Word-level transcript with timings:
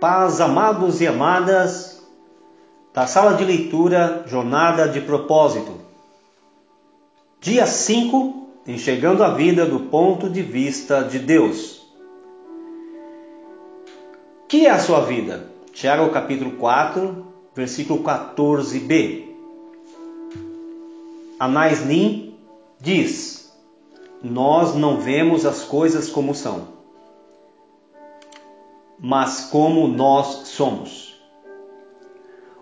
Paz, 0.00 0.42
amados 0.42 1.00
e 1.00 1.06
amadas 1.06 2.02
da 2.92 3.06
sala 3.06 3.32
de 3.32 3.44
leitura 3.44 4.24
Jornada 4.26 4.86
de 4.86 5.00
Propósito. 5.00 5.72
Dia 7.40 7.66
5, 7.66 8.46
enxergando 8.66 9.24
a 9.24 9.30
vida 9.30 9.64
do 9.64 9.80
ponto 9.80 10.28
de 10.28 10.42
vista 10.42 11.02
de 11.02 11.18
Deus. 11.18 11.80
Que 14.46 14.66
é 14.66 14.70
a 14.70 14.78
sua 14.78 15.00
vida? 15.00 15.50
Tiago 15.72 16.10
capítulo 16.10 16.52
4, 16.52 17.26
versículo 17.54 18.02
14b. 18.02 19.24
Anais 21.40 21.86
Nin 21.86 22.34
diz: 22.78 23.50
Nós 24.22 24.74
não 24.74 25.00
vemos 25.00 25.46
as 25.46 25.62
coisas 25.62 26.10
como 26.10 26.34
são 26.34 26.75
mas 28.98 29.48
como 29.50 29.88
nós 29.88 30.48
somos. 30.48 31.14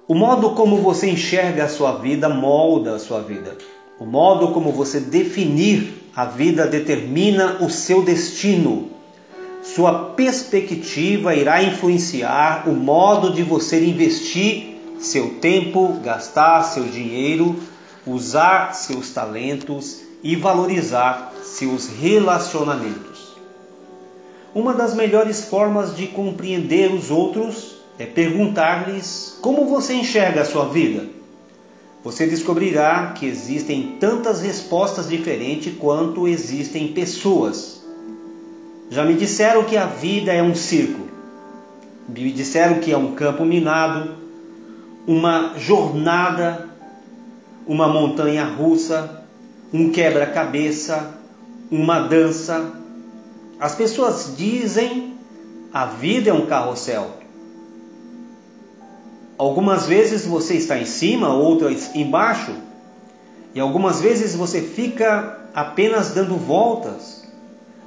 O 0.07 0.15
modo 0.15 0.51
como 0.51 0.79
você 0.79 1.09
enxerga 1.09 1.65
a 1.65 1.69
sua 1.69 1.93
vida 1.99 2.29
molda 2.29 2.97
a 2.97 2.99
sua 2.99 3.21
vida. 3.21 3.57
O 3.99 4.05
modo 4.05 4.49
como 4.53 4.73
você 4.73 5.01
definir 5.01 6.11
a 6.15 6.25
vida 6.27 6.67
determina 6.67 7.59
o 7.63 7.71
seu 7.71 8.03
destino. 8.03 8.91
Sua 9.63 10.11
perspectiva 10.11 11.35
irá 11.35 11.63
influenciar 11.63 12.69
o 12.69 12.73
modo 12.73 13.33
de 13.33 13.43
você 13.43 13.83
investir 13.83 14.79
seu 14.99 15.39
tempo, 15.41 16.01
gastar 16.03 16.63
seu 16.65 16.85
dinheiro, 16.85 17.57
usar 18.07 18.75
seus 18.75 19.11
talentos 19.11 20.03
e 20.23 20.37
valorizar 20.37 21.33
seus 21.43 21.89
relacionamentos. 21.89 23.14
Uma 24.55 24.73
das 24.73 24.95
melhores 24.95 25.47
formas 25.47 25.97
de 25.97 26.07
compreender 26.07 26.95
os 26.95 27.11
outros 27.11 27.75
é 27.99 28.07
perguntar-lhes 28.07 29.37
como 29.43 29.67
você 29.67 29.95
enxerga 29.95 30.43
a 30.43 30.45
sua 30.45 30.67
vida. 30.69 31.09
Você 32.05 32.25
descobrirá 32.27 33.15
que 33.17 33.27
existem 33.27 33.97
tantas 33.99 34.43
respostas 34.43 35.09
diferentes 35.09 35.75
quanto 35.77 36.29
existem 36.29 36.93
pessoas. 36.93 37.83
Já 38.91 39.05
me 39.05 39.15
disseram 39.15 39.65
que 39.65 39.77
a 39.77 39.87
vida 39.87 40.33
é 40.33 40.41
um 40.41 40.55
circo. 40.55 41.01
Me 42.09 42.31
disseram 42.31 42.79
que 42.79 42.93
é 42.93 42.97
um 42.97 43.17
campo 43.17 43.45
minado, 43.45 44.15
uma 45.05 45.55
jornada, 45.59 46.69
uma 47.67 47.89
montanha 47.89 48.45
russa, 48.45 49.25
um 49.73 49.91
quebra-cabeça, 49.91 51.13
uma 51.73 51.99
dança, 52.01 52.84
as 53.65 53.75
pessoas 53.75 54.35
dizem 54.37 55.15
a 55.73 55.87
vida 55.87 56.29
é 56.29 56.33
um 56.35 56.45
carrossel. 56.45 57.13
Algumas 59.39 59.87
vezes 59.87 60.27
você 60.27 60.57
está 60.57 60.77
em 60.77 60.85
cima, 60.85 61.33
outras 61.33 61.95
embaixo, 61.95 62.53
e 63.55 63.61
algumas 63.61 64.03
vezes 64.03 64.35
você 64.35 64.61
fica 64.61 65.49
apenas 65.55 66.11
dando 66.11 66.37
voltas. 66.37 67.27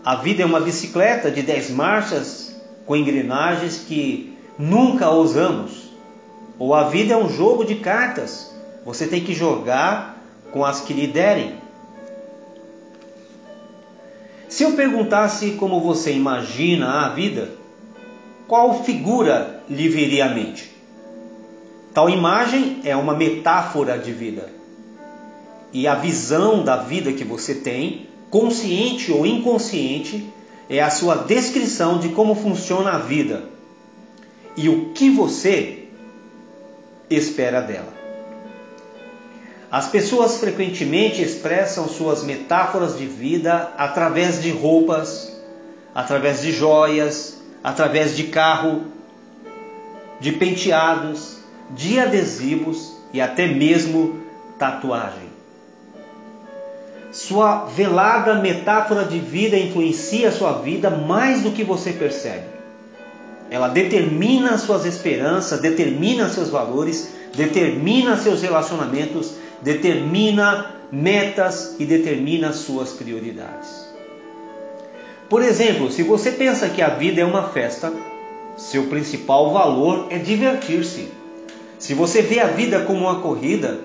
A 0.03 0.15
vida 0.15 0.41
é 0.41 0.47
uma 0.47 0.59
bicicleta 0.59 1.29
de 1.29 1.43
10 1.43 1.69
marchas 1.69 2.55
com 2.87 2.95
engrenagens 2.95 3.77
que 3.77 4.35
nunca 4.57 5.11
usamos. 5.11 5.91
Ou 6.57 6.73
a 6.73 6.85
vida 6.85 7.13
é 7.13 7.17
um 7.17 7.29
jogo 7.29 7.63
de 7.63 7.75
cartas. 7.75 8.51
Você 8.83 9.05
tem 9.05 9.23
que 9.23 9.35
jogar 9.35 10.17
com 10.51 10.65
as 10.65 10.81
que 10.81 10.91
lhe 10.91 11.05
derem. 11.05 11.56
Se 14.49 14.63
eu 14.63 14.73
perguntasse 14.73 15.51
como 15.51 15.81
você 15.81 16.13
imagina 16.13 17.05
a 17.05 17.09
vida, 17.09 17.51
qual 18.47 18.83
figura 18.83 19.61
lhe 19.69 19.89
viria 19.89 20.25
à 20.25 20.29
mente? 20.29 20.71
Tal 21.93 22.09
imagem 22.09 22.79
é 22.83 22.95
uma 22.95 23.15
metáfora 23.15 23.97
de 23.97 24.11
vida. 24.11 24.49
E 25.73 25.87
a 25.87 25.95
visão 25.95 26.63
da 26.63 26.77
vida 26.77 27.11
que 27.11 27.25
você 27.25 27.55
tem, 27.55 28.07
consciente 28.29 29.11
ou 29.11 29.25
inconsciente, 29.25 30.31
é 30.69 30.81
a 30.81 30.89
sua 30.89 31.15
descrição 31.15 31.99
de 31.99 32.09
como 32.09 32.35
funciona 32.35 32.91
a 32.91 32.99
vida 32.99 33.43
e 34.55 34.69
o 34.69 34.89
que 34.89 35.09
você 35.09 35.87
espera 37.09 37.61
dela. 37.61 37.96
As 39.69 39.89
pessoas 39.89 40.37
frequentemente 40.37 41.21
expressam 41.21 41.89
suas 41.89 42.23
metáforas 42.23 42.97
de 42.97 43.05
vida 43.05 43.73
através 43.77 44.41
de 44.41 44.49
roupas, 44.49 45.35
através 45.93 46.41
de 46.41 46.53
joias, 46.53 47.41
através 47.61 48.15
de 48.15 48.25
carro, 48.25 48.83
de 50.21 50.31
penteados, 50.31 51.37
de 51.71 51.99
adesivos 51.99 52.93
e 53.11 53.19
até 53.19 53.47
mesmo 53.47 54.21
tatuagem. 54.57 55.27
Sua 57.11 57.65
velada 57.65 58.35
metáfora 58.35 59.03
de 59.03 59.19
vida 59.19 59.57
influencia 59.57 60.31
sua 60.31 60.53
vida 60.61 60.89
mais 60.89 61.41
do 61.41 61.51
que 61.51 61.63
você 61.63 61.91
percebe. 61.91 62.45
Ela 63.49 63.67
determina 63.67 64.57
suas 64.57 64.85
esperanças, 64.85 65.59
determina 65.59 66.29
seus 66.29 66.49
valores, 66.49 67.09
determina 67.35 68.17
seus 68.17 68.41
relacionamentos 68.41 69.35
determina 69.61 70.75
metas 70.91 71.75
e 71.79 71.85
determina 71.85 72.53
suas 72.53 72.91
prioridades. 72.93 73.87
Por 75.29 75.41
exemplo, 75.41 75.91
se 75.91 76.03
você 76.03 76.31
pensa 76.31 76.69
que 76.69 76.81
a 76.81 76.89
vida 76.89 77.21
é 77.21 77.25
uma 77.25 77.49
festa, 77.49 77.91
seu 78.55 78.85
principal 78.85 79.51
valor 79.51 80.07
é 80.09 80.17
divertir-se. 80.17 81.11
Se 81.77 81.93
você 81.93 82.21
vê 82.21 82.39
a 82.39 82.47
vida 82.47 82.79
como 82.81 83.01
uma 83.01 83.19
corrida, 83.19 83.79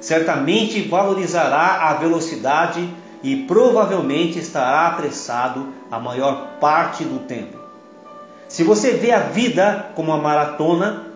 certamente 0.00 0.80
valorizará 0.82 1.88
a 1.88 1.94
velocidade 1.94 2.88
e 3.22 3.36
provavelmente 3.44 4.38
estará 4.38 4.86
apressado 4.86 5.68
a 5.90 5.98
maior 5.98 6.58
parte 6.58 7.04
do 7.04 7.20
tempo. 7.20 7.58
Se 8.48 8.64
você 8.64 8.92
vê 8.92 9.12
a 9.12 9.20
vida 9.20 9.90
como 9.94 10.10
uma 10.10 10.18
maratona, 10.18 11.06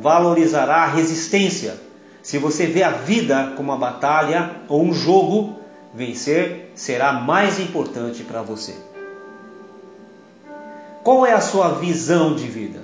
valorizará 0.00 0.76
a 0.76 0.86
resistência 0.86 1.85
se 2.26 2.38
você 2.38 2.66
vê 2.66 2.82
a 2.82 2.90
vida 2.90 3.52
como 3.56 3.70
uma 3.70 3.78
batalha 3.78 4.56
ou 4.68 4.82
um 4.82 4.92
jogo, 4.92 5.54
vencer 5.94 6.72
será 6.74 7.12
mais 7.12 7.60
importante 7.60 8.24
para 8.24 8.42
você. 8.42 8.74
Qual 11.04 11.24
é 11.24 11.30
a 11.30 11.40
sua 11.40 11.74
visão 11.74 12.34
de 12.34 12.48
vida? 12.48 12.80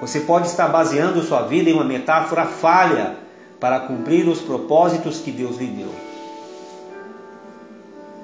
Você 0.00 0.20
pode 0.20 0.46
estar 0.46 0.68
baseando 0.68 1.20
sua 1.24 1.42
vida 1.48 1.68
em 1.68 1.72
uma 1.72 1.82
metáfora 1.82 2.46
falha 2.46 3.16
para 3.58 3.80
cumprir 3.80 4.28
os 4.28 4.40
propósitos 4.40 5.18
que 5.18 5.32
Deus 5.32 5.58
lhe 5.58 5.66
deu. 5.66 5.92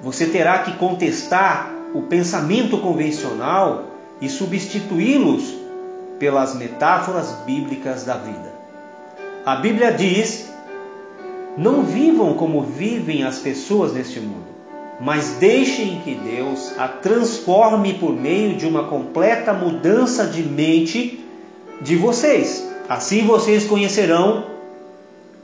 Você 0.01 0.27
terá 0.27 0.59
que 0.59 0.77
contestar 0.77 1.73
o 1.93 2.03
pensamento 2.03 2.77
convencional 2.77 3.87
e 4.21 4.29
substituí-los 4.29 5.53
pelas 6.17 6.55
metáforas 6.55 7.33
bíblicas 7.45 8.05
da 8.05 8.13
vida. 8.13 8.48
A 9.45 9.55
Bíblia 9.55 9.91
diz: 9.91 10.49
não 11.57 11.83
vivam 11.83 12.35
como 12.35 12.61
vivem 12.61 13.23
as 13.23 13.39
pessoas 13.39 13.93
neste 13.93 14.19
mundo, 14.19 14.47
mas 15.01 15.31
deixem 15.39 16.01
que 16.01 16.15
Deus 16.15 16.77
a 16.77 16.87
transforme 16.87 17.95
por 17.95 18.13
meio 18.13 18.55
de 18.55 18.65
uma 18.65 18.87
completa 18.87 19.53
mudança 19.53 20.25
de 20.25 20.43
mente 20.43 21.23
de 21.81 21.95
vocês. 21.95 22.67
Assim 22.87 23.25
vocês 23.25 23.65
conhecerão 23.65 24.45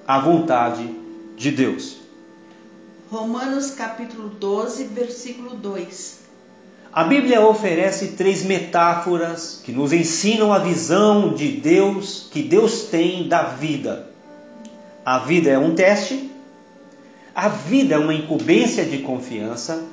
a 0.08 0.20
vontade 0.20 0.90
de 1.36 1.52
Deus. 1.52 1.98
Romanos 3.12 3.72
capítulo 3.72 4.30
12, 4.30 4.86
versículo 4.86 5.56
2. 5.56 6.25
A 6.96 7.04
Bíblia 7.04 7.42
oferece 7.42 8.14
três 8.14 8.42
metáforas 8.42 9.62
que 9.62 9.74
nos 9.74 9.92
ensinam 9.92 10.54
a 10.54 10.60
visão 10.60 11.34
de 11.34 11.50
Deus 11.50 12.30
que 12.32 12.42
Deus 12.42 12.84
tem 12.84 13.28
da 13.28 13.44
vida. 13.44 14.08
A 15.06 15.20
vida 15.20 15.50
é 15.50 15.60
um 15.60 15.76
teste, 15.76 16.32
a 17.36 17.50
vida 17.50 17.96
é 17.96 17.98
uma 17.98 18.14
incumbência 18.14 18.86
de 18.86 19.00
confiança 19.00 19.84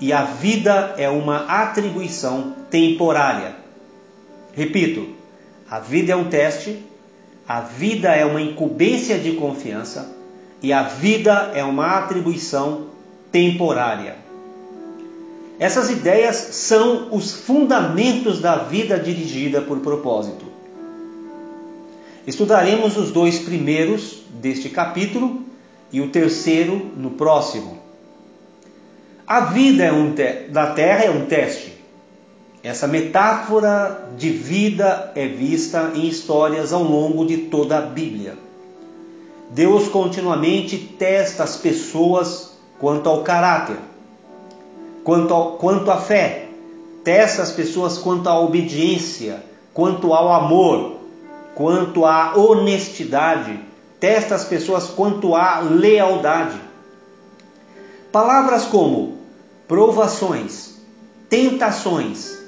e 0.00 0.12
a 0.12 0.22
vida 0.22 0.94
é 0.96 1.10
uma 1.10 1.46
atribuição 1.46 2.54
temporária. 2.70 3.56
Repito, 4.52 5.16
a 5.68 5.80
vida 5.80 6.12
é 6.12 6.16
um 6.16 6.30
teste, 6.30 6.80
a 7.48 7.60
vida 7.60 8.14
é 8.14 8.24
uma 8.24 8.40
incumbência 8.40 9.18
de 9.18 9.32
confiança 9.32 10.14
e 10.62 10.72
a 10.72 10.84
vida 10.84 11.50
é 11.56 11.64
uma 11.64 11.98
atribuição 11.98 12.86
temporária. 13.32 14.25
Essas 15.58 15.90
ideias 15.90 16.36
são 16.36 17.08
os 17.12 17.32
fundamentos 17.32 18.40
da 18.40 18.56
vida 18.56 18.98
dirigida 18.98 19.62
por 19.62 19.78
propósito. 19.80 20.44
Estudaremos 22.26 22.96
os 22.96 23.10
dois 23.10 23.38
primeiros 23.38 24.22
deste 24.30 24.68
capítulo 24.68 25.42
e 25.92 26.00
o 26.00 26.10
terceiro 26.10 26.90
no 26.96 27.12
próximo. 27.12 27.78
A 29.26 29.40
vida 29.40 29.84
é 29.84 29.92
um 29.92 30.14
da 30.50 30.72
Terra 30.72 31.04
é 31.04 31.10
um 31.10 31.26
teste. 31.26 31.72
Essa 32.62 32.86
metáfora 32.86 34.10
de 34.16 34.30
vida 34.30 35.12
é 35.14 35.26
vista 35.26 35.92
em 35.94 36.06
histórias 36.08 36.72
ao 36.72 36.82
longo 36.82 37.24
de 37.24 37.36
toda 37.38 37.78
a 37.78 37.80
Bíblia. 37.80 38.36
Deus 39.50 39.88
continuamente 39.88 40.76
testa 40.76 41.44
as 41.44 41.56
pessoas 41.56 42.56
quanto 42.78 43.08
ao 43.08 43.22
caráter, 43.22 43.76
quanto, 45.06 45.32
ao, 45.32 45.52
quanto 45.52 45.88
à 45.88 45.98
fé, 45.98 46.48
testa 47.04 47.40
as 47.40 47.52
pessoas 47.52 47.96
quanto 47.96 48.28
à 48.28 48.40
obediência, 48.40 49.40
quanto 49.72 50.12
ao 50.12 50.32
amor, 50.32 50.96
quanto 51.54 52.04
à 52.04 52.36
honestidade, 52.36 53.56
testa 54.00 54.34
as 54.34 54.44
pessoas 54.44 54.86
quanto 54.86 55.36
à 55.36 55.60
lealdade. 55.60 56.60
Palavras 58.10 58.64
como 58.64 59.18
provações, 59.68 60.74
tentações, 61.28 62.38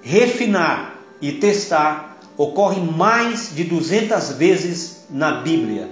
refinar 0.00 1.00
e 1.20 1.32
testar 1.32 2.18
ocorre 2.38 2.80
mais 2.80 3.50
de 3.52 3.64
200 3.64 4.30
vezes 4.34 5.06
na 5.10 5.40
Bíblia. 5.40 5.88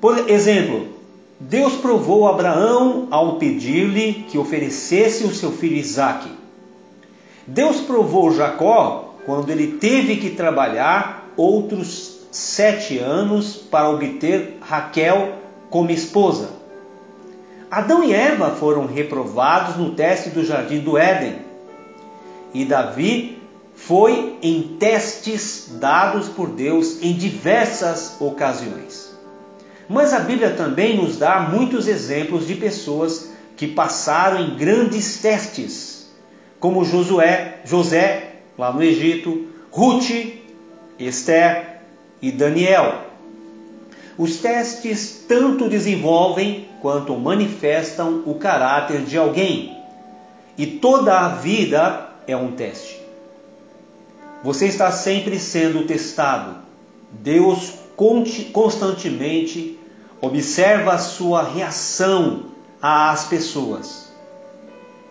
Por 0.00 0.30
exemplo, 0.30 0.99
Deus 1.40 1.76
provou 1.76 2.28
Abraão 2.28 3.08
ao 3.10 3.36
pedir-lhe 3.36 4.26
que 4.28 4.36
oferecesse 4.36 5.24
o 5.24 5.34
seu 5.34 5.50
filho 5.50 5.76
Isaque. 5.76 6.30
Deus 7.46 7.80
provou 7.80 8.30
Jacó 8.30 9.14
quando 9.24 9.48
ele 9.48 9.78
teve 9.78 10.16
que 10.16 10.30
trabalhar 10.30 11.32
outros 11.38 12.18
sete 12.30 12.98
anos 12.98 13.56
para 13.56 13.88
obter 13.88 14.58
Raquel 14.60 15.36
como 15.70 15.90
esposa. 15.90 16.50
Adão 17.70 18.04
e 18.04 18.12
Eva 18.12 18.50
foram 18.50 18.84
reprovados 18.84 19.76
no 19.76 19.94
teste 19.94 20.28
do 20.28 20.44
jardim 20.44 20.80
do 20.80 20.98
Éden 20.98 21.36
e 22.52 22.66
Davi 22.66 23.40
foi 23.74 24.36
em 24.42 24.76
testes 24.78 25.70
dados 25.80 26.28
por 26.28 26.48
Deus 26.48 27.02
em 27.02 27.14
diversas 27.14 28.20
ocasiões. 28.20 29.09
Mas 29.90 30.12
a 30.12 30.20
Bíblia 30.20 30.50
também 30.50 30.96
nos 30.96 31.16
dá 31.16 31.40
muitos 31.40 31.88
exemplos 31.88 32.46
de 32.46 32.54
pessoas 32.54 33.32
que 33.56 33.66
passaram 33.66 34.40
em 34.40 34.54
grandes 34.54 35.18
testes, 35.18 36.08
como 36.60 36.84
Josué, 36.84 37.58
José, 37.64 38.36
lá 38.56 38.72
no 38.72 38.84
Egito, 38.84 39.48
Ruth, 39.68 40.12
Esther 40.96 41.80
e 42.22 42.30
Daniel. 42.30 43.00
Os 44.16 44.36
testes 44.36 45.24
tanto 45.26 45.68
desenvolvem 45.68 46.68
quanto 46.80 47.16
manifestam 47.16 48.22
o 48.26 48.36
caráter 48.36 49.02
de 49.02 49.18
alguém. 49.18 49.76
E 50.56 50.66
toda 50.66 51.18
a 51.18 51.28
vida 51.30 52.10
é 52.28 52.36
um 52.36 52.52
teste. 52.52 52.96
Você 54.44 54.66
está 54.66 54.92
sempre 54.92 55.36
sendo 55.40 55.84
testado. 55.84 56.58
Deus 57.10 57.74
constantemente 58.52 59.79
observa 60.20 60.92
a 60.92 60.98
sua 60.98 61.42
reação 61.42 62.44
às 62.80 63.24
pessoas. 63.24 64.10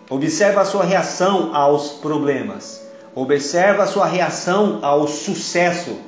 Observa 0.08 0.62
a 0.62 0.64
sua 0.64 0.84
reação 0.84 1.54
aos 1.54 1.90
problemas. 1.92 2.82
Observa 3.14 3.84
a 3.84 3.86
sua 3.86 4.06
reação 4.06 4.78
ao 4.82 5.06
sucesso. 5.06 5.98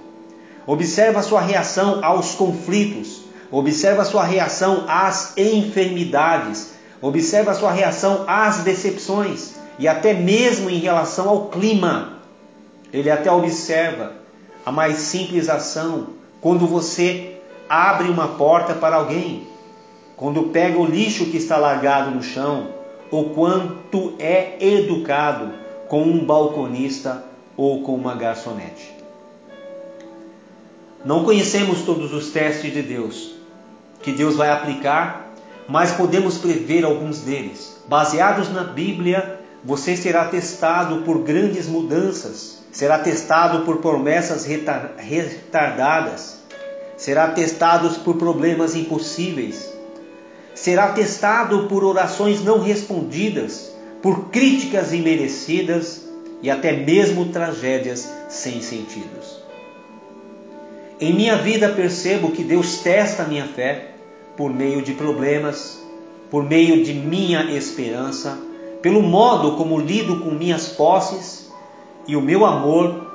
Observa 0.67 1.21
a 1.21 1.23
sua 1.23 1.41
reação 1.41 2.05
aos 2.05 2.35
conflitos. 2.35 3.23
Observa 3.51 4.03
a 4.03 4.05
sua 4.05 4.25
reação 4.25 4.85
às 4.89 5.37
enfermidades. 5.37 6.73
Observa 7.01 7.51
a 7.51 7.55
sua 7.55 7.73
reação 7.73 8.25
às 8.27 8.59
decepções 8.59 9.55
e 9.79 9.89
até 9.89 10.15
mesmo 10.15 10.71
em 10.71 10.79
relação 10.79 11.29
ao 11.29 11.49
clima. 11.49 12.19
Ele 12.93 13.11
até 13.11 13.31
observa 13.31 14.13
a 14.65 14.71
mais 14.71 14.99
simples 14.99 15.49
ação 15.49 16.09
quando 16.41 16.67
você 16.67 17.32
abre 17.73 18.11
uma 18.11 18.29
porta 18.29 18.75
para 18.75 18.97
alguém, 18.97 19.49
quando 20.15 20.51
pega 20.51 20.79
o 20.79 20.85
lixo 20.85 21.31
que 21.31 21.39
está 21.39 21.57
largado 21.57 22.11
no 22.11 22.23
chão, 22.23 22.69
ou 23.11 23.31
quanto 23.31 24.13
é 24.19 24.59
educado 24.61 25.55
com 25.89 26.03
um 26.03 26.23
balconista 26.23 27.25
ou 27.57 27.83
com 27.83 27.95
uma 27.95 28.15
garçonete. 28.15 28.93
Não 31.03 31.25
conhecemos 31.25 31.81
todos 31.81 32.13
os 32.13 32.31
testes 32.31 32.75
de 32.75 32.83
Deus 32.83 33.37
que 34.03 34.13
Deus 34.13 34.37
vai 34.37 34.51
aplicar, 34.51 35.33
mas 35.67 35.93
podemos 35.93 36.37
prever 36.37 36.85
alguns 36.85 37.21
deles. 37.21 37.81
Baseados 37.89 38.53
na 38.53 38.65
Bíblia, 38.65 39.41
você 39.65 39.97
será 39.97 40.27
testado 40.27 41.03
por 41.07 41.21
grandes 41.21 41.67
mudanças, 41.69 42.63
será 42.71 42.99
testado 42.99 43.65
por 43.65 43.79
promessas 43.79 44.45
retardadas, 44.45 46.42
será 47.03 47.33
testado 47.33 47.91
por 48.05 48.17
problemas 48.17 48.77
impossíveis, 48.77 49.69
será 50.55 50.93
testado 50.93 51.67
por 51.67 51.83
orações 51.83 52.45
não 52.45 52.61
respondidas, 52.61 53.73
por 54.01 54.29
críticas 54.29 54.93
imerecidas 54.93 56.03
e 56.41 56.49
até 56.49 56.71
mesmo 56.73 57.25
tragédias 57.31 58.09
sem 58.29 58.63
sentidos. 58.63 59.43
Em 61.01 61.13
minha 61.13 61.35
vida 61.39 61.71
percebo 61.71 62.31
que 62.31 62.45
Deus 62.45 62.79
testa 62.79 63.25
a 63.25 63.27
minha 63.27 63.47
fé 63.49 63.89
por 64.37 64.55
meio 64.55 64.81
de 64.81 64.95
problemas, 64.95 65.83
por 66.31 66.45
meio 66.45 66.85
de 66.85 66.95
minha 66.95 67.51
esperança 67.51 68.39
pelo 68.81 69.03
modo 69.03 69.57
como 69.57 69.81
lido 69.81 70.21
com 70.21 70.31
minhas 70.31 70.69
posses 70.69 71.51
e 72.07 72.15
o 72.15 72.21
meu 72.21 72.47
amor 72.47 73.11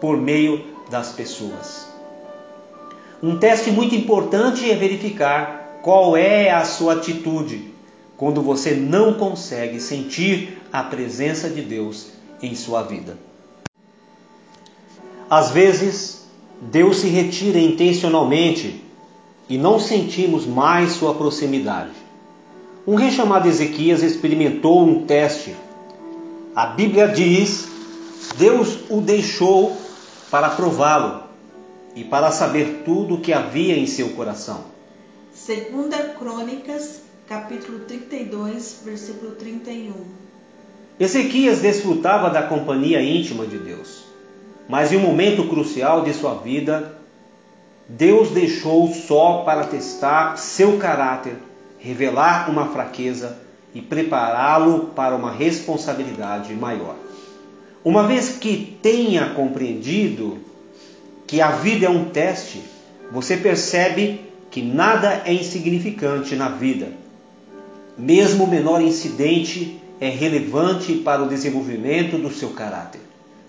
por 0.00 0.16
meio 0.16 0.64
das 0.88 1.10
pessoas. 1.10 1.95
Um 3.26 3.38
teste 3.38 3.72
muito 3.72 3.92
importante 3.92 4.70
é 4.70 4.76
verificar 4.76 5.80
qual 5.82 6.16
é 6.16 6.52
a 6.52 6.64
sua 6.64 6.92
atitude 6.92 7.74
quando 8.16 8.40
você 8.40 8.70
não 8.70 9.14
consegue 9.14 9.80
sentir 9.80 10.62
a 10.72 10.84
presença 10.84 11.50
de 11.50 11.60
Deus 11.60 12.06
em 12.40 12.54
sua 12.54 12.84
vida. 12.84 13.18
Às 15.28 15.50
vezes, 15.50 16.24
Deus 16.60 16.98
se 16.98 17.08
retira 17.08 17.58
intencionalmente 17.58 18.84
e 19.48 19.58
não 19.58 19.80
sentimos 19.80 20.46
mais 20.46 20.92
sua 20.92 21.12
proximidade. 21.12 21.96
Um 22.86 22.94
rei 22.94 23.10
chamado 23.10 23.48
Ezequias 23.48 24.04
experimentou 24.04 24.86
um 24.86 25.04
teste. 25.04 25.52
A 26.54 26.66
Bíblia 26.66 27.08
diz: 27.08 27.66
Deus 28.38 28.78
o 28.88 29.00
deixou 29.00 29.76
para 30.30 30.50
prová-lo 30.50 31.25
e 31.96 32.04
para 32.04 32.30
saber 32.30 32.82
tudo 32.84 33.14
o 33.14 33.20
que 33.20 33.32
havia 33.32 33.76
em 33.76 33.86
seu 33.86 34.10
coração. 34.10 34.64
Segunda 35.34 35.96
Crônicas, 36.18 37.00
capítulo 37.26 37.80
32, 37.80 38.82
versículo 38.84 39.32
31. 39.32 39.92
Ezequias 41.00 41.60
desfrutava 41.60 42.30
da 42.30 42.42
companhia 42.42 43.02
íntima 43.02 43.46
de 43.46 43.58
Deus, 43.58 44.04
mas 44.68 44.92
em 44.92 44.96
um 44.98 45.00
momento 45.00 45.48
crucial 45.48 46.04
de 46.04 46.12
sua 46.12 46.34
vida, 46.34 46.96
Deus 47.88 48.30
deixou 48.30 48.92
só 48.92 49.38
para 49.38 49.64
testar 49.64 50.36
seu 50.36 50.78
caráter 50.78 51.36
revelar 51.78 52.50
uma 52.50 52.66
fraqueza 52.66 53.38
e 53.74 53.80
prepará-lo 53.80 54.86
para 54.94 55.14
uma 55.14 55.30
responsabilidade 55.30 56.52
maior. 56.54 56.96
Uma 57.84 58.02
vez 58.02 58.30
que 58.30 58.76
tenha 58.82 59.30
compreendido 59.30 60.38
que 61.26 61.40
a 61.40 61.50
vida 61.50 61.86
é 61.86 61.90
um 61.90 62.04
teste, 62.04 62.62
você 63.10 63.36
percebe 63.36 64.20
que 64.50 64.62
nada 64.62 65.22
é 65.24 65.32
insignificante 65.32 66.36
na 66.36 66.48
vida. 66.48 66.92
Mesmo 67.98 68.44
o 68.44 68.50
menor 68.50 68.80
incidente 68.80 69.80
é 70.00 70.08
relevante 70.08 70.94
para 70.94 71.22
o 71.22 71.28
desenvolvimento 71.28 72.18
do 72.18 72.30
seu 72.30 72.50
caráter. 72.50 73.00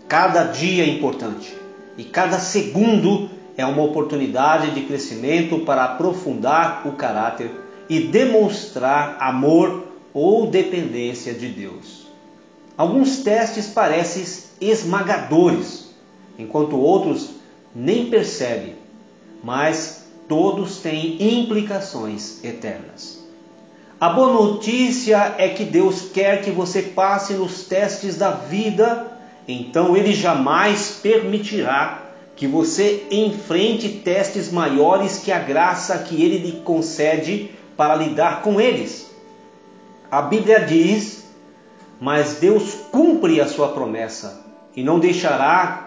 Cada 0.07 0.43
dia 0.45 0.83
é 0.83 0.87
importante 0.87 1.53
e 1.97 2.03
cada 2.03 2.39
segundo 2.39 3.29
é 3.57 3.65
uma 3.65 3.83
oportunidade 3.83 4.71
de 4.71 4.81
crescimento 4.81 5.59
para 5.59 5.83
aprofundar 5.83 6.87
o 6.87 6.93
caráter 6.93 7.51
e 7.89 7.99
demonstrar 7.99 9.17
amor 9.19 9.87
ou 10.13 10.47
dependência 10.47 11.33
de 11.33 11.47
Deus. 11.47 12.07
Alguns 12.77 13.17
testes 13.17 13.67
parecem 13.67 14.23
esmagadores, 14.61 15.89
enquanto 16.37 16.77
outros 16.77 17.31
nem 17.79 18.09
percebem, 18.09 18.73
mas 19.43 20.07
todos 20.27 20.77
têm 20.77 21.39
implicações 21.39 22.43
eternas. 22.43 23.23
A 24.01 24.09
boa 24.09 24.33
notícia 24.33 25.35
é 25.37 25.49
que 25.49 25.63
Deus 25.63 26.09
quer 26.11 26.41
que 26.41 26.49
você 26.49 26.81
passe 26.81 27.33
nos 27.33 27.65
testes 27.65 28.17
da 28.17 28.31
vida, 28.31 29.11
então 29.47 29.95
Ele 29.95 30.11
jamais 30.11 30.99
permitirá 31.03 32.03
que 32.35 32.47
você 32.47 33.05
enfrente 33.11 33.89
testes 33.89 34.51
maiores 34.51 35.19
que 35.19 35.31
a 35.31 35.37
graça 35.37 35.99
que 35.99 36.21
Ele 36.21 36.39
lhe 36.39 36.61
concede 36.61 37.51
para 37.75 37.95
lidar 37.95 38.41
com 38.41 38.59
eles. 38.59 39.11
A 40.09 40.23
Bíblia 40.23 40.61
diz: 40.61 41.25
mas 41.99 42.39
Deus 42.39 42.73
cumpre 42.91 43.39
a 43.39 43.47
sua 43.47 43.69
promessa 43.69 44.43
e 44.75 44.83
não 44.83 44.99
deixará 44.99 45.86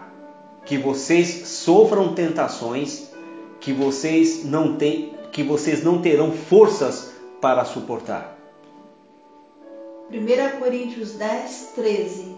que 0.71 0.79
vocês 0.79 1.49
sofram 1.49 2.15
tentações 2.15 3.11
que 3.59 3.73
vocês 3.73 4.45
não 4.45 4.77
têm, 4.77 5.13
que 5.33 5.43
vocês 5.43 5.83
não 5.83 6.01
terão 6.01 6.31
forças 6.31 7.13
para 7.41 7.65
suportar. 7.65 8.39
1 10.13 10.61
Coríntios 10.61 11.15
10, 11.15 11.73
13. 11.75 12.37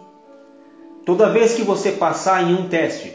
Toda 1.05 1.29
vez 1.29 1.53
que 1.53 1.61
você 1.61 1.93
passar 1.93 2.43
em 2.43 2.55
um 2.55 2.71
teste, 2.71 3.12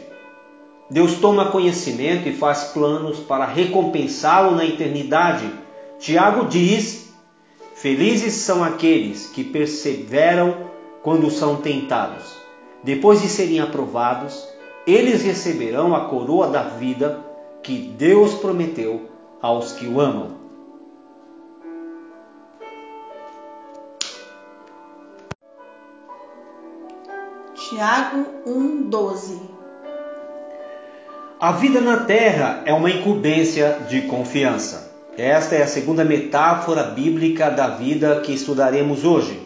Deus 0.88 1.16
toma 1.16 1.50
conhecimento 1.50 2.28
e 2.28 2.36
faz 2.36 2.66
planos 2.66 3.18
para 3.18 3.44
recompensá-lo 3.44 4.54
na 4.54 4.64
eternidade. 4.64 5.52
Tiago 5.98 6.46
diz: 6.46 7.12
Felizes 7.74 8.34
são 8.34 8.62
aqueles 8.62 9.26
que 9.26 9.42
perseveram 9.42 10.70
quando 11.02 11.28
são 11.28 11.56
tentados. 11.56 12.36
Depois 12.84 13.20
de 13.20 13.28
serem 13.28 13.58
aprovados, 13.58 14.56
eles 14.90 15.22
receberão 15.22 15.94
a 15.94 16.06
coroa 16.06 16.48
da 16.48 16.62
vida 16.62 17.22
que 17.62 17.76
Deus 17.76 18.32
prometeu 18.34 19.10
aos 19.42 19.72
que 19.72 19.86
o 19.86 20.00
amam. 20.00 20.38
Tiago 27.54 28.24
1:12 28.46 29.58
a 31.40 31.52
vida 31.52 31.80
na 31.80 31.98
terra 31.98 32.62
é 32.64 32.74
uma 32.74 32.90
incumbência 32.90 33.78
de 33.88 34.02
confiança. 34.02 34.92
Esta 35.16 35.54
é 35.54 35.62
a 35.62 35.68
segunda 35.68 36.04
metáfora 36.04 36.82
bíblica 36.82 37.48
da 37.48 37.68
vida 37.68 38.20
que 38.22 38.32
estudaremos 38.32 39.04
hoje. 39.04 39.40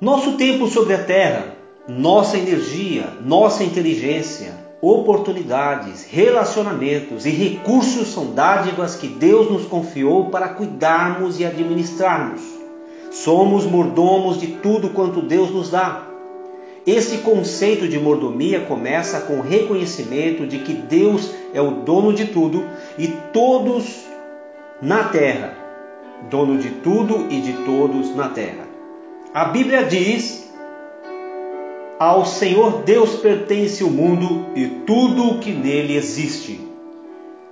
Nosso 0.00 0.36
tempo 0.36 0.68
sobre 0.68 0.94
a 0.94 1.02
terra, 1.02 1.51
nossa 1.88 2.38
energia, 2.38 3.12
nossa 3.24 3.64
inteligência, 3.64 4.54
oportunidades, 4.80 6.04
relacionamentos 6.08 7.26
e 7.26 7.30
recursos 7.30 8.08
são 8.08 8.32
dádivas 8.32 8.94
que 8.94 9.08
Deus 9.08 9.50
nos 9.50 9.66
confiou 9.66 10.26
para 10.26 10.50
cuidarmos 10.50 11.40
e 11.40 11.44
administrarmos. 11.44 12.40
Somos 13.10 13.66
mordomos 13.66 14.40
de 14.40 14.46
tudo 14.46 14.90
quanto 14.90 15.20
Deus 15.20 15.50
nos 15.50 15.70
dá. 15.70 16.06
Esse 16.86 17.18
conceito 17.18 17.86
de 17.86 17.98
mordomia 17.98 18.60
começa 18.60 19.20
com 19.20 19.38
o 19.38 19.42
reconhecimento 19.42 20.46
de 20.46 20.58
que 20.58 20.74
Deus 20.74 21.32
é 21.52 21.60
o 21.60 21.82
dono 21.82 22.12
de 22.12 22.26
tudo 22.26 22.64
e 22.98 23.08
todos 23.32 24.04
na 24.80 25.04
terra, 25.04 25.54
dono 26.28 26.58
de 26.58 26.70
tudo 26.70 27.26
e 27.28 27.40
de 27.40 27.52
todos 27.64 28.14
na 28.16 28.28
terra. 28.28 28.66
A 29.32 29.44
Bíblia 29.44 29.84
diz: 29.84 30.51
Ao 32.04 32.26
Senhor 32.26 32.82
Deus 32.82 33.14
pertence 33.20 33.84
o 33.84 33.88
mundo 33.88 34.46
e 34.56 34.66
tudo 34.84 35.24
o 35.24 35.38
que 35.38 35.52
nele 35.52 35.94
existe, 35.94 36.60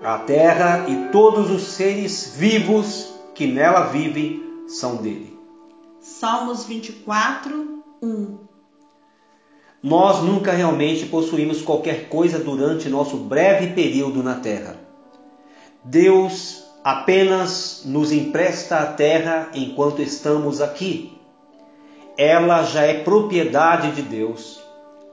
a 0.03 0.19
terra 0.19 0.87
e 0.89 1.13
todos 1.13 1.53
os 1.53 1.63
seres 1.63 2.35
vivos 2.37 3.15
que 3.33 3.47
nela 3.47 3.83
vivem 3.83 4.43
são 4.67 4.97
dele. 4.97 5.39
Salmos 6.01 6.65
24, 6.65 7.85
1 8.03 8.39
nós 9.81 10.21
nunca 10.21 10.51
realmente 10.51 11.07
possuímos 11.07 11.63
qualquer 11.63 12.09
coisa 12.09 12.41
durante 12.41 12.89
nosso 12.89 13.19
breve 13.19 13.69
período 13.69 14.21
na 14.21 14.35
Terra. 14.35 14.77
Deus 15.85 16.65
apenas 16.83 17.83
nos 17.85 18.11
empresta 18.11 18.79
a 18.79 18.87
terra 18.87 19.49
enquanto 19.55 20.03
estamos 20.03 20.61
aqui. 20.61 21.20
Ela 22.17 22.63
já 22.65 22.83
é 22.83 23.03
propriedade 23.03 23.93
de 23.93 24.03
Deus 24.03 24.61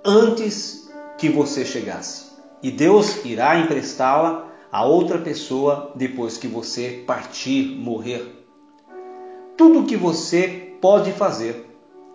antes 0.04 0.89
que 1.18 1.30
você 1.30 1.66
chegasse. 1.66 2.27
E 2.62 2.72
Deus 2.72 3.24
irá 3.25 3.60
emprestá-la 3.60 4.48
a 4.72 4.86
outra 4.86 5.18
pessoa 5.18 5.92
depois 5.96 6.38
que 6.38 6.48
você 6.48 7.04
partir, 7.06 7.77
morrer. 7.77 8.46
Tudo 9.56 9.80
o 9.80 9.86
que 9.86 9.96
você 9.96 10.75
pode 10.82 11.12
fazer 11.12 11.66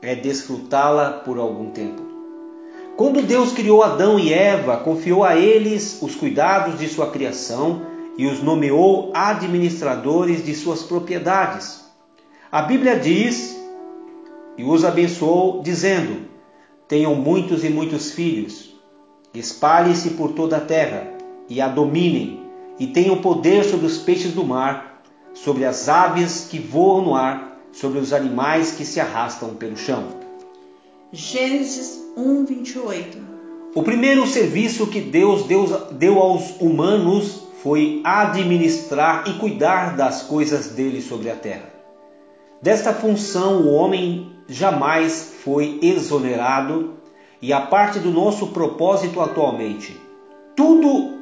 é 0.01 0.15
desfrutá-la 0.15 1.11
por 1.25 1.39
algum 1.39 1.71
tempo. 1.71 2.03
Quando 2.97 3.23
Deus 3.23 3.53
criou 3.53 3.83
Adão 3.83 4.19
e 4.19 4.33
Eva, 4.33 4.77
confiou 4.77 5.25
a 5.25 5.37
eles 5.37 5.99
os 6.03 6.15
cuidados 6.15 6.79
de 6.79 6.89
sua 6.89 7.11
criação 7.11 7.83
e 8.19 8.27
os 8.27 8.43
nomeou 8.43 9.11
administradores 9.15 10.45
de 10.45 10.55
suas 10.55 10.83
propriedades. 10.83 11.85
A 12.51 12.63
Bíblia 12.63 12.99
diz 12.99 13.62
e 14.57 14.65
os 14.65 14.85
abençoou, 14.85 15.63
dizendo: 15.63 16.29
Tenham 16.89 17.15
muitos 17.15 17.65
e 17.65 17.69
muitos 17.69 18.13
filhos, 18.13 18.75
espalhem-se 19.33 20.11
por 20.11 20.33
toda 20.33 20.59
a 20.59 20.61
terra 20.61 21.13
e 21.49 21.61
a 21.61 21.69
dominem, 21.69 22.41
e 22.79 22.87
tenham 22.87 23.19
poder 23.19 23.65
sobre 23.65 23.87
os 23.87 23.99
peixes 23.99 24.33
do 24.33 24.45
mar, 24.45 25.03
sobre 25.35 25.65
as 25.65 25.89
aves 25.89 26.47
que 26.51 26.59
voam 26.59 27.03
no 27.03 27.15
ar, 27.15 27.59
sobre 27.73 27.99
os 27.99 28.13
animais 28.13 28.73
que 28.73 28.85
se 28.85 29.01
arrastam 29.01 29.55
pelo 29.55 29.77
chão. 29.77 30.09
Gênesis 31.13 32.01
1:28. 32.17 33.19
O 33.75 33.83
primeiro 33.83 34.27
serviço 34.27 34.87
que 34.87 35.01
Deus 35.01 35.47
deu 35.93 36.19
aos 36.19 36.61
humanos 36.61 37.49
foi 37.63 38.03
administrar 38.05 39.25
e 39.27 39.35
cuidar 39.39 39.97
das 39.97 40.23
coisas 40.23 40.69
dele 40.69 41.01
sobre 41.01 41.31
a 41.31 41.37
terra. 41.37 41.73
Desta 42.61 42.93
função 42.93 43.63
o 43.63 43.73
homem 43.73 44.32
jamais 44.49 45.35
foi 45.43 45.79
exonerado 45.83 46.95
e 47.41 47.53
a 47.53 47.61
parte 47.61 47.99
do 47.99 48.11
nosso 48.11 48.49
propósito 48.49 49.21
atualmente. 49.21 50.01
Tudo 50.57 51.19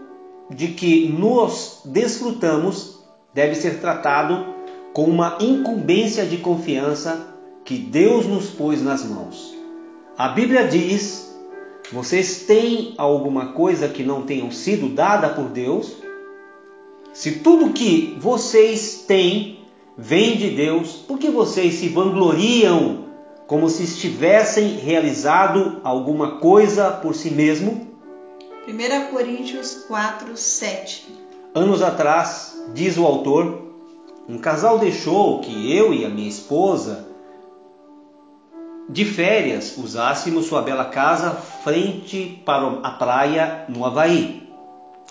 de 0.50 0.68
que 0.68 1.08
nos 1.08 1.80
desfrutamos 1.84 3.00
deve 3.32 3.54
ser 3.54 3.80
tratado 3.80 4.44
com 4.92 5.04
uma 5.04 5.38
incumbência 5.40 6.26
de 6.26 6.38
confiança 6.38 7.34
que 7.64 7.76
Deus 7.76 8.26
nos 8.26 8.50
pôs 8.50 8.82
nas 8.82 9.04
mãos. 9.04 9.54
A 10.18 10.28
Bíblia 10.28 10.66
diz: 10.66 11.34
vocês 11.92 12.42
têm 12.42 12.94
alguma 12.98 13.52
coisa 13.52 13.88
que 13.88 14.02
não 14.02 14.22
tenham 14.22 14.50
sido 14.50 14.88
dada 14.88 15.28
por 15.28 15.48
Deus? 15.48 15.96
Se 17.12 17.40
tudo 17.40 17.72
que 17.72 18.16
vocês 18.20 19.04
têm 19.06 19.60
vem 19.96 20.36
de 20.36 20.50
Deus, 20.50 20.92
por 20.92 21.18
que 21.18 21.30
vocês 21.30 21.74
se 21.74 21.88
vangloriam 21.88 23.09
como 23.50 23.68
se 23.68 23.82
estivessem 23.82 24.76
realizado 24.76 25.80
alguma 25.82 26.38
coisa 26.38 26.88
por 26.88 27.16
si 27.16 27.32
mesmo? 27.32 27.84
1 28.68 29.10
Coríntios 29.10 29.86
4, 29.88 30.36
7 30.36 31.08
Anos 31.52 31.82
atrás, 31.82 32.62
diz 32.72 32.96
o 32.96 33.04
autor, 33.04 33.72
um 34.28 34.38
casal 34.38 34.78
deixou 34.78 35.40
que 35.40 35.76
eu 35.76 35.92
e 35.92 36.04
a 36.04 36.08
minha 36.08 36.28
esposa 36.28 37.08
de 38.88 39.04
férias 39.04 39.76
usássemos 39.76 40.46
sua 40.46 40.62
bela 40.62 40.84
casa 40.84 41.32
frente 41.32 42.40
para 42.46 42.68
a 42.84 42.90
praia 42.92 43.64
no 43.68 43.84
Havaí. 43.84 44.48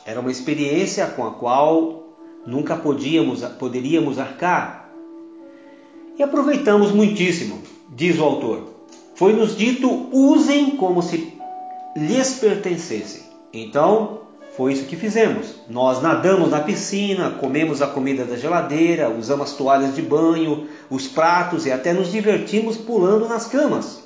Era 0.05 0.21
uma 0.21 0.31
experiência 0.31 1.07
com 1.07 1.27
a 1.27 1.33
qual 1.33 2.03
nunca 2.47 2.77
podíamos, 2.77 3.43
poderíamos 3.59 4.17
arcar. 4.17 4.89
E 6.17 6.23
aproveitamos 6.23 6.93
muitíssimo, 6.93 7.61
diz 7.89 8.19
o 8.19 8.23
autor. 8.23 8.63
Foi-nos 9.15 9.55
dito: 9.57 10.07
usem 10.11 10.77
como 10.77 11.01
se 11.01 11.39
lhes 11.95 12.35
pertencessem. 12.35 13.23
Então, 13.51 14.19
foi 14.55 14.73
isso 14.73 14.85
que 14.85 14.95
fizemos. 14.95 15.55
Nós 15.69 16.01
nadamos 16.01 16.51
na 16.51 16.59
piscina, 16.59 17.31
comemos 17.31 17.81
a 17.81 17.87
comida 17.87 18.25
da 18.25 18.35
geladeira, 18.35 19.09
usamos 19.09 19.51
as 19.51 19.57
toalhas 19.57 19.95
de 19.95 20.01
banho, 20.01 20.67
os 20.89 21.07
pratos 21.07 21.65
e 21.65 21.71
até 21.71 21.93
nos 21.93 22.11
divertimos 22.11 22.77
pulando 22.77 23.27
nas 23.27 23.47
camas. 23.47 24.03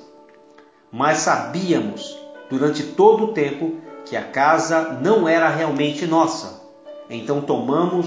Mas 0.90 1.18
sabíamos 1.18 2.16
durante 2.48 2.82
todo 2.82 3.24
o 3.24 3.32
tempo 3.32 3.74
que 4.04 4.16
a 4.16 4.22
casa 4.22 4.98
não 5.02 5.28
era 5.28 5.48
realmente 5.48 6.06
nossa. 6.06 6.62
Então 7.10 7.40
tomamos 7.40 8.06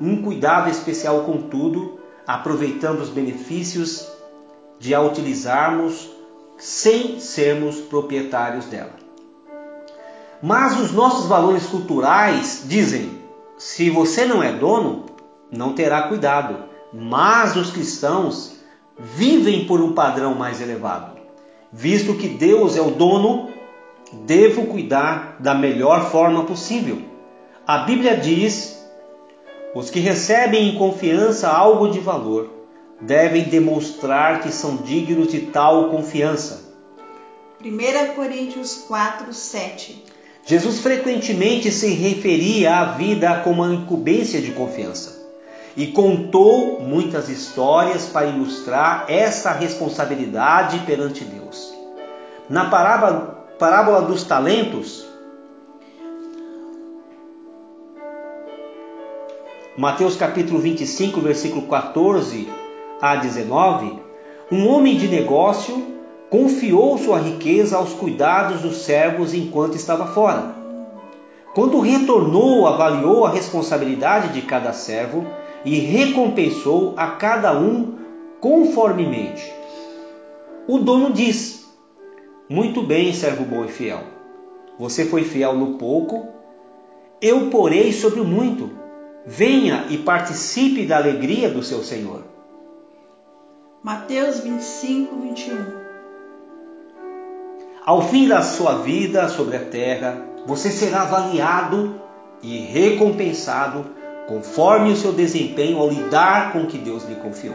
um 0.00 0.22
cuidado 0.22 0.70
especial 0.70 1.24
com 1.24 1.42
tudo, 1.42 1.98
aproveitando 2.26 3.00
os 3.00 3.08
benefícios 3.08 4.15
de 4.78 4.94
a 4.94 5.00
utilizarmos 5.00 6.10
sem 6.58 7.20
sermos 7.20 7.76
proprietários 7.76 8.66
dela. 8.66 8.94
Mas 10.42 10.78
os 10.78 10.92
nossos 10.92 11.26
valores 11.26 11.66
culturais 11.66 12.62
dizem: 12.66 13.10
se 13.58 13.90
você 13.90 14.24
não 14.24 14.42
é 14.42 14.52
dono, 14.52 15.06
não 15.50 15.72
terá 15.72 16.02
cuidado. 16.02 16.64
Mas 16.92 17.56
os 17.56 17.70
cristãos 17.70 18.56
vivem 18.98 19.66
por 19.66 19.80
um 19.80 19.92
padrão 19.92 20.34
mais 20.34 20.60
elevado. 20.60 21.16
Visto 21.72 22.14
que 22.14 22.28
Deus 22.28 22.76
é 22.76 22.80
o 22.80 22.92
dono, 22.92 23.50
devo 24.12 24.66
cuidar 24.66 25.36
da 25.40 25.54
melhor 25.54 26.10
forma 26.10 26.44
possível. 26.44 27.02
A 27.66 27.78
Bíblia 27.78 28.16
diz: 28.16 28.82
os 29.74 29.90
que 29.90 30.00
recebem 30.00 30.68
em 30.68 30.78
confiança 30.78 31.48
algo 31.48 31.88
de 31.88 31.98
valor 31.98 32.55
devem 33.00 33.44
demonstrar 33.44 34.40
que 34.40 34.50
são 34.50 34.76
dignos 34.76 35.28
de 35.28 35.40
tal 35.40 35.90
confiança. 35.90 36.64
1 37.62 38.14
Coríntios 38.14 38.84
4, 38.88 39.32
7. 39.32 40.04
Jesus 40.44 40.78
frequentemente 40.78 41.70
se 41.72 41.88
referia 41.88 42.76
à 42.76 42.84
vida 42.92 43.40
como 43.40 43.62
uma 43.62 43.74
incumbência 43.74 44.40
de 44.40 44.52
confiança 44.52 45.16
e 45.76 45.88
contou 45.88 46.80
muitas 46.80 47.28
histórias 47.28 48.06
para 48.06 48.26
ilustrar 48.26 49.06
essa 49.08 49.52
responsabilidade 49.52 50.78
perante 50.86 51.24
Deus. 51.24 51.74
Na 52.48 52.70
parábola, 52.70 53.46
parábola 53.58 54.02
dos 54.02 54.22
talentos, 54.22 55.04
Mateus 59.76 60.16
capítulo 60.16 60.58
25, 60.58 61.20
versículo 61.20 61.62
14 61.66 62.65
a 63.00 63.16
19, 63.16 64.00
um 64.50 64.68
homem 64.68 64.96
de 64.96 65.08
negócio 65.08 65.96
confiou 66.30 66.96
sua 66.98 67.18
riqueza 67.18 67.76
aos 67.76 67.92
cuidados 67.92 68.62
dos 68.62 68.78
servos 68.78 69.34
enquanto 69.34 69.76
estava 69.76 70.06
fora. 70.06 70.54
Quando 71.54 71.80
retornou, 71.80 72.66
avaliou 72.66 73.24
a 73.24 73.30
responsabilidade 73.30 74.32
de 74.32 74.42
cada 74.42 74.72
servo 74.72 75.26
e 75.64 75.78
recompensou 75.78 76.94
a 76.96 77.08
cada 77.12 77.58
um 77.58 77.96
conformemente. 78.40 79.52
O 80.68 80.78
dono 80.78 81.12
diz: 81.12 81.66
Muito 82.48 82.82
bem, 82.82 83.12
servo 83.12 83.44
bom 83.44 83.64
e 83.64 83.68
fiel. 83.68 84.00
Você 84.78 85.06
foi 85.06 85.24
fiel 85.24 85.54
no 85.54 85.78
pouco, 85.78 86.26
eu 87.20 87.48
porei 87.48 87.92
sobre 87.92 88.20
o 88.20 88.24
muito. 88.24 88.70
Venha 89.24 89.86
e 89.90 89.98
participe 89.98 90.84
da 90.84 90.98
alegria 90.98 91.48
do 91.48 91.62
seu 91.62 91.82
Senhor. 91.82 92.35
Mateus 93.86 94.40
25, 94.40 95.14
21. 95.14 95.58
Ao 97.84 98.02
fim 98.02 98.26
da 98.26 98.42
sua 98.42 98.78
vida 98.78 99.28
sobre 99.28 99.56
a 99.56 99.64
terra, 99.64 100.26
você 100.44 100.70
será 100.72 101.02
avaliado 101.02 101.94
e 102.42 102.58
recompensado 102.58 103.86
conforme 104.26 104.90
o 104.90 104.96
seu 104.96 105.12
desempenho 105.12 105.78
ao 105.78 105.88
lidar 105.88 106.52
com 106.52 106.62
o 106.62 106.66
que 106.66 106.78
Deus 106.78 107.04
lhe 107.04 107.14
confiou. 107.14 107.54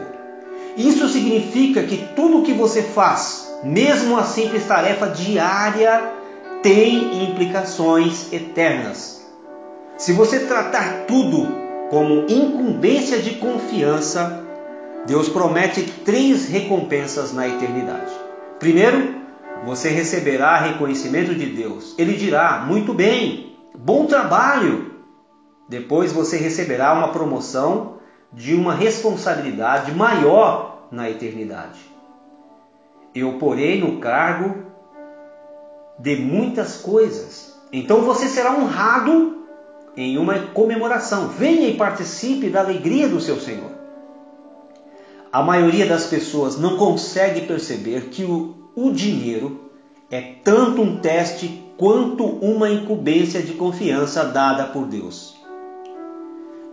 Isso 0.74 1.06
significa 1.06 1.82
que 1.82 1.98
tudo 2.16 2.38
o 2.38 2.42
que 2.42 2.54
você 2.54 2.82
faz, 2.82 3.54
mesmo 3.62 4.16
a 4.16 4.24
simples 4.24 4.66
tarefa 4.66 5.08
diária, 5.08 6.14
tem 6.62 7.24
implicações 7.24 8.32
eternas. 8.32 9.22
Se 9.98 10.14
você 10.14 10.46
tratar 10.46 11.04
tudo 11.06 11.46
como 11.90 12.24
incumbência 12.26 13.18
de 13.18 13.32
confiança, 13.32 14.41
Deus 15.06 15.28
promete 15.28 15.82
três 16.04 16.48
recompensas 16.48 17.32
na 17.32 17.48
eternidade. 17.48 18.12
Primeiro, 18.58 19.22
você 19.64 19.88
receberá 19.88 20.56
reconhecimento 20.58 21.34
de 21.34 21.46
Deus. 21.46 21.94
Ele 21.98 22.14
dirá: 22.14 22.64
Muito 22.66 22.94
bem, 22.94 23.56
bom 23.76 24.06
trabalho. 24.06 24.92
Depois 25.68 26.12
você 26.12 26.36
receberá 26.36 26.92
uma 26.92 27.08
promoção 27.08 27.96
de 28.32 28.54
uma 28.54 28.74
responsabilidade 28.74 29.92
maior 29.92 30.86
na 30.90 31.10
eternidade. 31.10 31.80
Eu 33.14 33.34
porei 33.34 33.80
no 33.80 33.98
cargo 33.98 34.66
de 35.98 36.16
muitas 36.16 36.76
coisas. 36.76 37.58
Então 37.72 38.02
você 38.02 38.28
será 38.28 38.52
honrado 38.54 39.46
em 39.96 40.16
uma 40.16 40.38
comemoração. 40.48 41.28
Venha 41.28 41.68
e 41.68 41.76
participe 41.76 42.48
da 42.48 42.60
alegria 42.60 43.08
do 43.08 43.20
seu 43.20 43.40
Senhor. 43.40 43.71
A 45.32 45.42
maioria 45.42 45.86
das 45.86 46.06
pessoas 46.06 46.58
não 46.58 46.76
consegue 46.76 47.42
perceber 47.42 48.10
que 48.10 48.24
o 48.24 48.62
o 48.74 48.90
dinheiro 48.90 49.70
é 50.10 50.20
tanto 50.42 50.80
um 50.80 50.96
teste 50.96 51.62
quanto 51.76 52.24
uma 52.24 52.70
incumbência 52.70 53.42
de 53.42 53.52
confiança 53.52 54.24
dada 54.24 54.64
por 54.64 54.86
Deus. 54.86 55.36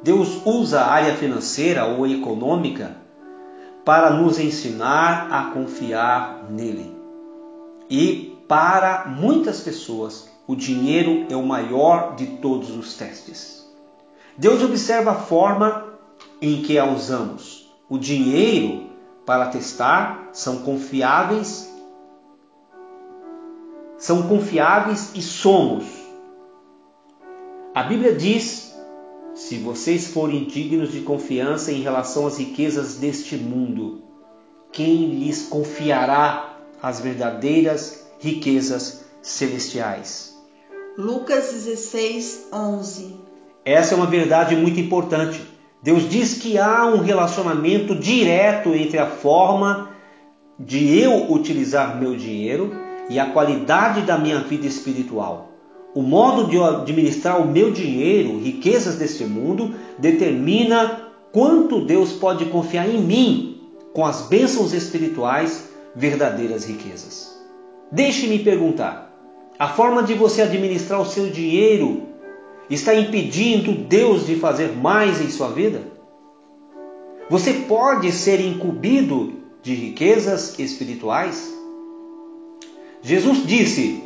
Deus 0.01 0.41
usa 0.45 0.79
a 0.79 0.91
área 0.91 1.15
financeira 1.15 1.85
ou 1.85 2.07
econômica 2.07 2.95
para 3.83 4.11
nos 4.11 4.39
ensinar 4.39 5.27
a 5.31 5.51
confiar 5.51 6.45
nele. 6.49 6.95
E 7.89 8.37
para 8.47 9.07
muitas 9.07 9.59
pessoas, 9.59 10.29
o 10.47 10.55
dinheiro 10.55 11.25
é 11.29 11.35
o 11.35 11.45
maior 11.45 12.15
de 12.15 12.27
todos 12.37 12.71
os 12.71 12.93
testes. 12.95 13.67
Deus 14.37 14.63
observa 14.63 15.11
a 15.11 15.15
forma 15.15 15.85
em 16.41 16.61
que 16.61 16.77
a 16.77 16.85
usamos. 16.85 17.68
O 17.89 17.97
dinheiro 17.97 18.89
para 19.25 19.47
testar 19.47 20.29
são 20.31 20.59
confiáveis 20.59 21.69
são 23.99 24.23
confiáveis 24.29 25.11
e 25.13 25.21
somos. 25.21 25.83
A 27.75 27.83
Bíblia 27.83 28.15
diz: 28.15 28.73
se 29.35 29.57
vocês 29.57 30.07
forem 30.07 30.45
dignos 30.45 30.91
de 30.91 31.01
confiança 31.01 31.71
em 31.71 31.81
relação 31.81 32.25
às 32.25 32.37
riquezas 32.39 32.95
deste 32.95 33.35
mundo, 33.35 34.01
quem 34.71 35.09
lhes 35.09 35.47
confiará 35.47 36.57
as 36.81 37.01
verdadeiras 37.01 38.07
riquezas 38.19 39.05
celestiais? 39.21 40.33
Lucas 40.97 41.51
16, 41.51 42.47
11. 42.53 43.15
Essa 43.65 43.93
é 43.93 43.97
uma 43.97 44.07
verdade 44.07 44.55
muito 44.55 44.79
importante. 44.79 45.58
Deus 45.81 46.09
diz 46.09 46.33
que 46.33 46.57
há 46.57 46.85
um 46.85 46.99
relacionamento 46.99 47.95
direto 47.95 48.69
entre 48.75 48.97
a 48.97 49.07
forma 49.07 49.89
de 50.59 50.99
eu 50.99 51.31
utilizar 51.31 51.99
meu 51.99 52.15
dinheiro 52.15 52.75
e 53.09 53.17
a 53.17 53.27
qualidade 53.27 54.01
da 54.01 54.17
minha 54.17 54.39
vida 54.39 54.67
espiritual. 54.67 55.49
O 55.95 56.01
modo 56.01 56.49
de 56.49 56.61
administrar 56.61 57.41
o 57.41 57.47
meu 57.47 57.71
dinheiro, 57.71 58.39
riquezas 58.39 58.95
deste 58.95 59.23
mundo, 59.23 59.73
determina 59.97 61.09
quanto 61.31 61.85
Deus 61.85 62.11
pode 62.11 62.45
confiar 62.45 62.87
em 62.87 63.01
mim 63.01 63.61
com 63.93 64.05
as 64.05 64.27
bênçãos 64.27 64.73
espirituais, 64.73 65.69
verdadeiras 65.95 66.65
riquezas. 66.65 67.39
Deixe-me 67.91 68.39
perguntar: 68.39 69.15
a 69.57 69.69
forma 69.69 70.03
de 70.03 70.13
você 70.13 70.41
administrar 70.41 71.01
o 71.01 71.05
seu 71.05 71.29
dinheiro 71.29 72.08
está 72.69 72.93
impedindo 72.93 73.73
Deus 73.73 74.25
de 74.25 74.35
fazer 74.35 74.75
mais 74.75 75.19
em 75.21 75.29
sua 75.29 75.49
vida? 75.49 75.81
Você 77.29 77.53
pode 77.53 78.11
ser 78.11 78.39
incumbido 78.39 79.33
de 79.61 79.73
riquezas 79.73 80.57
espirituais? 80.57 81.53
Jesus 83.01 83.45
disse: 83.45 84.03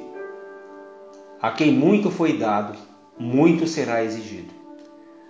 A 1.41 1.51
quem 1.51 1.73
muito 1.73 2.11
foi 2.11 2.37
dado, 2.37 2.77
muito 3.17 3.67
será 3.67 4.03
exigido. 4.03 4.53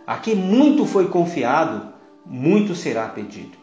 A 0.06 0.18
quem 0.18 0.36
muito 0.36 0.86
foi 0.86 1.08
confiado, 1.08 1.94
muito 2.26 2.76
será 2.76 3.08
pedido. 3.08 3.58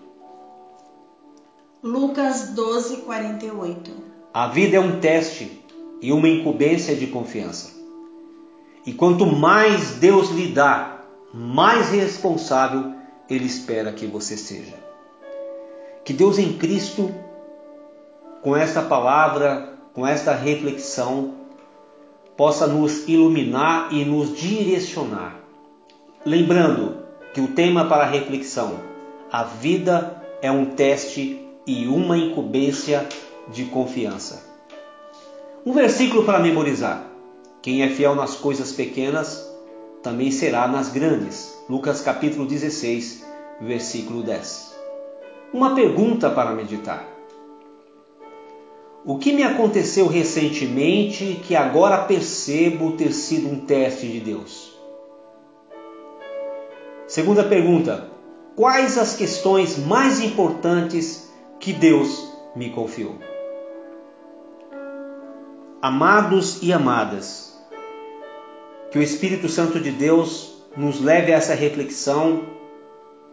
Lucas 1.83 2.51
12, 2.51 2.99
48 2.99 3.91
A 4.35 4.49
vida 4.49 4.77
é 4.77 4.81
um 4.81 5.01
teste 5.01 5.65
e 6.01 6.13
uma 6.13 6.29
incumbência 6.29 6.95
de 6.95 7.07
confiança. 7.07 7.80
E 8.87 8.93
quanto 8.93 9.27
mais 9.27 9.93
Deus 9.93 10.31
lhe 10.31 10.49
dá, 10.49 11.01
mais 11.33 11.90
responsável 11.90 12.95
Ele 13.29 13.47
espera 13.47 13.93
que 13.93 14.07
você 14.07 14.37
seja. 14.37 14.75
Que 16.05 16.12
Deus 16.12 16.38
em 16.38 16.55
Cristo, 16.55 17.14
com 18.43 18.57
esta 18.57 18.83
palavra, 18.83 19.75
com 19.93 20.07
esta 20.07 20.35
reflexão, 20.35 21.35
possa 22.37 22.66
nos 22.66 23.07
iluminar 23.07 23.93
e 23.93 24.05
nos 24.05 24.35
direcionar. 24.35 25.37
Lembrando 26.25 27.05
que 27.35 27.40
o 27.40 27.49
tema 27.49 27.85
para 27.85 28.05
a 28.05 28.09
reflexão, 28.09 28.81
a 29.31 29.45
vida 29.45 30.23
é 30.40 30.51
um 30.51 30.64
teste 30.64 31.47
e 31.66 31.87
uma 31.87 32.16
incumbência 32.16 33.07
de 33.49 33.66
confiança. 33.66 34.43
Um 35.64 35.73
versículo 35.73 36.25
para 36.25 36.38
memorizar. 36.38 37.10
Quem 37.62 37.83
é 37.83 37.88
fiel 37.90 38.14
nas 38.14 38.37
coisas 38.37 38.73
pequenas, 38.73 39.46
também 40.03 40.31
será 40.31 40.66
nas 40.66 40.88
grandes. 40.88 41.59
Lucas 41.68 42.01
capítulo 42.01 42.46
16, 42.46 43.25
versículo 43.61 44.23
10. 44.23 44.75
Uma 45.53 45.75
pergunta 45.75 46.31
para 46.31 46.53
meditar. 46.53 47.07
O 49.05 49.18
que 49.18 49.33
me 49.33 49.42
aconteceu 49.42 50.07
recentemente 50.07 51.40
que 51.46 51.55
agora 51.55 52.05
percebo 52.05 52.92
ter 52.92 53.12
sido 53.12 53.49
um 53.49 53.61
teste 53.61 54.07
de 54.07 54.20
Deus? 54.20 54.75
Segunda 57.07 57.44
pergunta: 57.44 58.09
quais 58.57 58.96
as 58.96 59.14
questões 59.16 59.77
mais 59.77 60.20
importantes 60.20 61.31
que 61.59 61.73
Deus 61.73 62.33
me 62.57 62.70
confiou? 62.70 63.16
Amados 65.83 66.62
e 66.62 66.73
amadas, 66.73 67.50
que 68.90 68.98
o 68.98 69.03
Espírito 69.03 69.48
Santo 69.48 69.79
de 69.79 69.90
Deus 69.90 70.55
nos 70.76 71.00
leve 71.00 71.33
a 71.33 71.37
essa 71.37 71.55
reflexão 71.55 72.42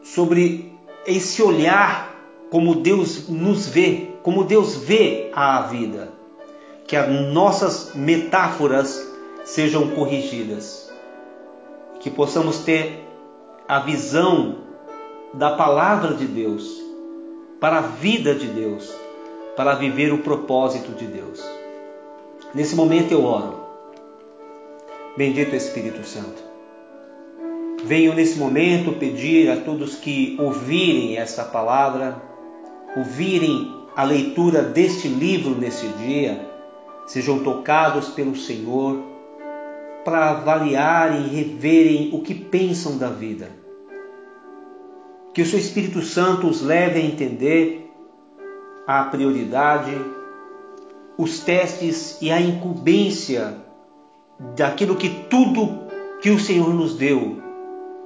sobre 0.04 0.74
esse 1.06 1.42
olhar 1.42 2.16
como 2.50 2.76
Deus 2.76 3.28
nos 3.28 3.68
vê, 3.68 4.10
como 4.24 4.44
Deus 4.44 4.76
vê 4.76 5.32
a 5.34 5.62
vida. 5.64 6.14
Que 6.86 6.96
as 6.96 7.10
nossas 7.34 7.94
metáforas 7.96 9.06
sejam 9.44 9.90
corrigidas. 9.90 10.92
Que 12.00 12.10
possamos 12.10 12.60
ter 12.60 13.04
a 13.68 13.80
visão 13.80 14.60
da 15.34 15.52
palavra 15.52 16.14
de 16.14 16.26
Deus 16.26 16.82
para 17.60 17.80
a 17.80 17.82
vida 17.82 18.36
de 18.36 18.48
Deus, 18.48 18.94
para 19.56 19.74
viver 19.74 20.14
o 20.14 20.20
propósito 20.20 20.92
de 20.92 21.06
Deus. 21.06 21.44
Nesse 22.54 22.76
momento 22.76 23.12
eu 23.12 23.26
oro. 23.26 23.67
Bendito 25.18 25.56
Espírito 25.56 26.06
Santo. 26.06 26.44
Venho 27.84 28.14
nesse 28.14 28.38
momento 28.38 29.00
pedir 29.00 29.50
a 29.50 29.58
todos 29.58 29.96
que 29.96 30.38
ouvirem 30.40 31.18
esta 31.18 31.44
palavra, 31.44 32.22
ouvirem 32.96 33.74
a 33.96 34.04
leitura 34.04 34.62
deste 34.62 35.08
livro 35.08 35.56
nesse 35.56 35.88
dia, 35.88 36.48
sejam 37.08 37.40
tocados 37.40 38.10
pelo 38.10 38.36
Senhor 38.36 39.02
para 40.06 40.30
avaliarem 40.30 41.26
e 41.26 41.30
reverem 41.30 42.12
o 42.14 42.22
que 42.22 42.36
pensam 42.36 43.00
da 43.00 43.10
vida. 43.10 43.50
Que 45.34 45.42
o 45.42 45.46
seu 45.48 45.58
Espírito 45.58 46.04
Santo 46.04 46.46
os 46.46 46.62
leve 46.62 47.00
a 47.00 47.04
entender 47.04 47.92
a 48.86 49.06
prioridade, 49.06 50.00
os 51.18 51.40
testes 51.40 52.22
e 52.22 52.30
a 52.30 52.40
incumbência 52.40 53.66
daquilo 54.40 54.96
que 54.96 55.10
tudo 55.10 55.88
que 56.22 56.30
o 56.30 56.40
Senhor 56.40 56.74
nos 56.74 56.96
deu 56.96 57.42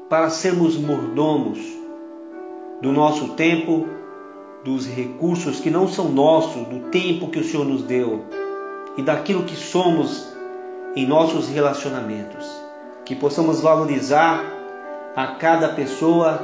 para 0.10 0.30
sermos 0.30 0.78
mordomos 0.78 1.60
do 2.82 2.92
nosso 2.92 3.30
tempo, 3.30 3.88
dos 4.64 4.86
recursos 4.88 5.60
que 5.60 5.70
não 5.70 5.88
são 5.88 6.10
nossos, 6.10 6.68
do 6.68 6.90
tempo 6.90 7.30
que 7.30 7.40
o 7.40 7.44
Senhor 7.44 7.66
nos 7.66 7.84
deu 7.84 8.26
e 8.98 9.02
daquilo 9.02 9.44
que 9.44 9.56
somos 9.56 10.32
em 10.96 11.06
nossos 11.06 11.48
relacionamentos. 11.50 12.46
Que 13.06 13.16
possamos 13.16 13.62
valorizar 13.62 14.44
a 15.16 15.28
cada 15.28 15.70
pessoa, 15.70 16.40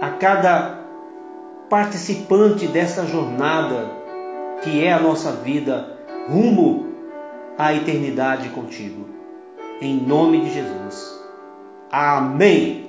a 0.00 0.10
cada 0.10 0.80
participante 1.68 2.66
dessa 2.66 3.06
jornada 3.06 3.90
que 4.62 4.84
é 4.84 4.92
a 4.92 5.00
nossa 5.00 5.32
vida 5.32 5.96
rumo 6.28 6.85
à 7.58 7.74
eternidade 7.74 8.48
contigo. 8.50 9.08
Em 9.80 9.94
nome 9.94 10.40
de 10.42 10.54
Jesus. 10.54 11.20
Amém. 11.90 12.85